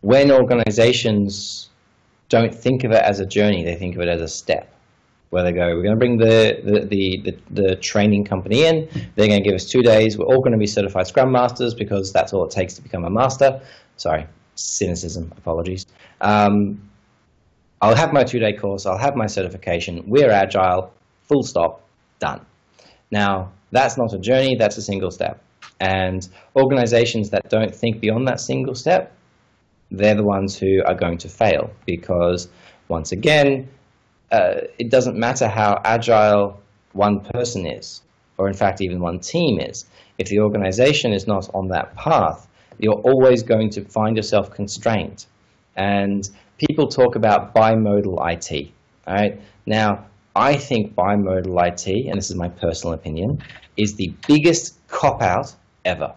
[0.02, 1.70] when organizations
[2.30, 4.72] don't think of it as a journey, they think of it as a step
[5.32, 8.88] where they go, we're going to bring the, the, the, the, the training company in.
[9.16, 10.18] They're going to give us two days.
[10.18, 13.06] We're all going to be certified Scrum Masters because that's all it takes to become
[13.06, 13.62] a master.
[13.96, 15.86] Sorry, cynicism, apologies.
[16.20, 16.90] Um,
[17.82, 18.86] I'll have my two-day course.
[18.86, 20.04] I'll have my certification.
[20.06, 21.82] We're agile, full stop,
[22.20, 22.46] done.
[23.10, 24.58] Now, that's not a journey.
[24.60, 25.42] That's a single step.
[25.80, 26.28] And
[26.58, 29.16] organizations that don't think beyond that single step,
[29.90, 32.50] they're the ones who are going to fail because,
[32.90, 33.70] once again,
[34.32, 36.60] uh, it doesn't matter how agile
[36.94, 38.02] one person is,
[38.38, 39.86] or in fact even one team is.
[40.18, 42.48] If the organization is not on that path,
[42.80, 45.26] you're always going to find yourself constrained.
[45.76, 46.28] And
[46.58, 48.72] people talk about bimodal IT.
[49.08, 50.06] Right now,
[50.36, 53.44] I think bimodal IT, and this is my personal opinion,
[53.78, 55.54] is the biggest cop out
[55.84, 56.14] ever.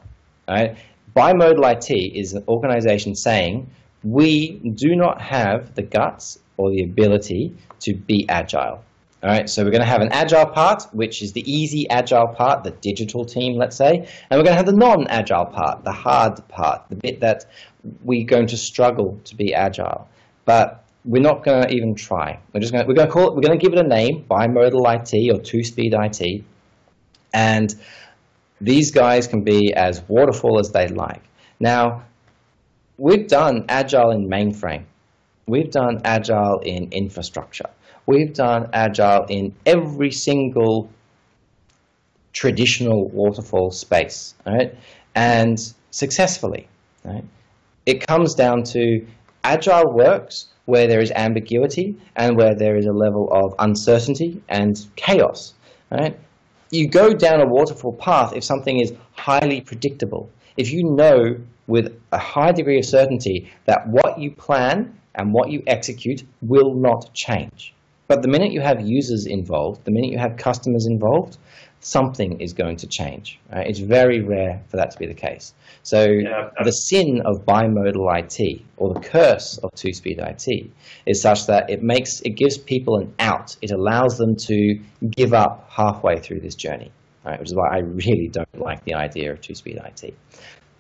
[0.49, 0.77] Right?
[1.17, 3.71] Bimodal IT is an organization saying
[4.03, 7.55] we do not have the guts or the ability
[7.85, 8.83] to be agile.
[9.23, 12.29] All right, so we're going to have an agile part, which is the easy agile
[12.37, 15.93] part, the digital team, let's say, and we're going to have the non-agile part, the
[15.93, 17.47] hard part, the bit that
[18.03, 20.07] we're going to struggle to be agile.
[20.45, 22.39] But we're not going to even try.
[22.53, 23.89] We're just going to, we're going to call it, we're going to give it a
[23.89, 26.45] name, bimodal IT or two-speed IT,
[27.33, 27.75] and
[28.61, 31.23] these guys can be as waterfall as they like.
[31.61, 32.05] Now,
[32.99, 34.85] we've done agile in mainframe.
[35.47, 37.71] We've done agile in infrastructure.
[38.07, 40.91] We've done agile in every single
[42.33, 44.75] traditional waterfall space, right?
[45.15, 45.59] And
[45.91, 46.69] successfully,
[47.05, 47.25] right?
[47.87, 49.07] It comes down to
[49.43, 54.87] agile works where there is ambiguity and where there is a level of uncertainty and
[54.97, 55.55] chaos,
[55.91, 56.19] right?
[56.71, 60.31] You go down a waterfall path if something is highly predictable.
[60.57, 61.37] If you know
[61.67, 66.75] with a high degree of certainty that what you plan and what you execute will
[66.75, 67.75] not change.
[68.07, 71.39] But the minute you have users involved, the minute you have customers involved,
[71.81, 73.39] something is going to change.
[73.53, 73.67] Right?
[73.67, 75.55] It's very rare for that to be the case.
[75.83, 76.51] So yeah.
[76.63, 80.71] the sin of bimodal IT or the curse of two-speed IT
[81.07, 83.57] is such that it makes it gives people an out.
[83.63, 84.79] It allows them to
[85.11, 86.91] give up halfway through this journey,
[87.25, 87.39] right?
[87.39, 90.15] which is why I really don't like the idea of two-speed IT.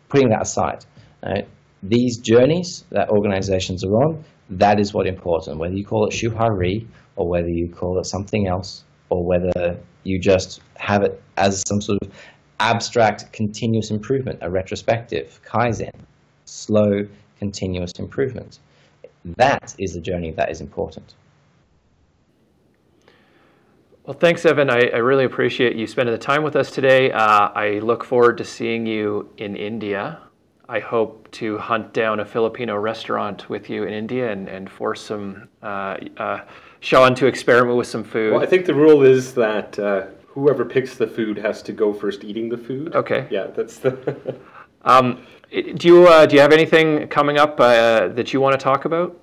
[0.08, 0.84] Putting that aside,
[1.24, 1.46] right?
[1.84, 5.58] these journeys that organizations are on, that is what important.
[5.58, 6.86] Whether you call it Shuhari
[7.16, 11.80] or whether you call it something else or whether you just have it as some
[11.80, 12.10] sort of
[12.60, 15.92] abstract continuous improvement, a retrospective, Kaizen,
[16.44, 17.06] slow
[17.38, 18.58] continuous improvement.
[19.36, 21.14] That is the journey that is important.
[24.04, 24.68] Well, thanks, Evan.
[24.68, 27.10] I, I, really appreciate you spending the time with us today.
[27.10, 30.18] Uh, I look forward to seeing you in India.
[30.68, 35.00] I hope to hunt down a Filipino restaurant with you in India and, and force
[35.02, 36.40] some uh, uh,
[36.84, 38.34] Sean to experiment with some food.
[38.34, 41.94] Well, I think the rule is that uh, whoever picks the food has to go
[41.94, 42.94] first eating the food.
[42.94, 43.26] Okay.
[43.30, 44.36] Yeah, that's the.
[44.84, 48.62] um, do you uh, do you have anything coming up uh, that you want to
[48.62, 49.18] talk about?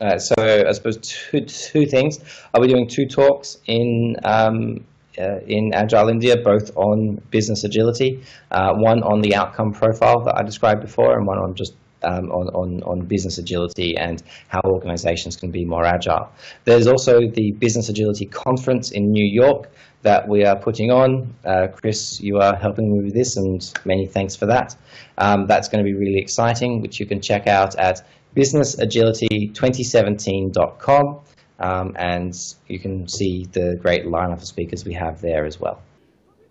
[0.00, 2.18] Uh, so I suppose two, two things.
[2.52, 4.84] I'll be doing two talks in um,
[5.18, 8.24] uh, in Agile India, both on business agility.
[8.50, 11.74] Uh, one on the outcome profile that I described before, and one on just
[12.06, 16.30] um, on, on, on business agility and how organizations can be more agile.
[16.64, 19.70] There's also the Business Agility Conference in New York
[20.02, 21.34] that we are putting on.
[21.44, 24.76] Uh, Chris, you are helping me with this, and many thanks for that.
[25.18, 31.20] Um, that's going to be really exciting, which you can check out at businessagility2017.com,
[31.58, 32.36] um, and
[32.68, 35.82] you can see the great lineup of speakers we have there as well.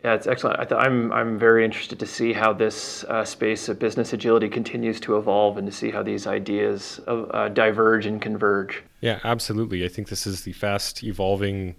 [0.05, 0.59] Yeah, it's excellent.
[0.59, 4.47] I am I'm, I'm very interested to see how this uh, space of business agility
[4.47, 8.83] continues to evolve and to see how these ideas uh, diverge and converge.
[9.01, 9.83] Yeah, absolutely.
[9.83, 11.75] I think this is the fast evolving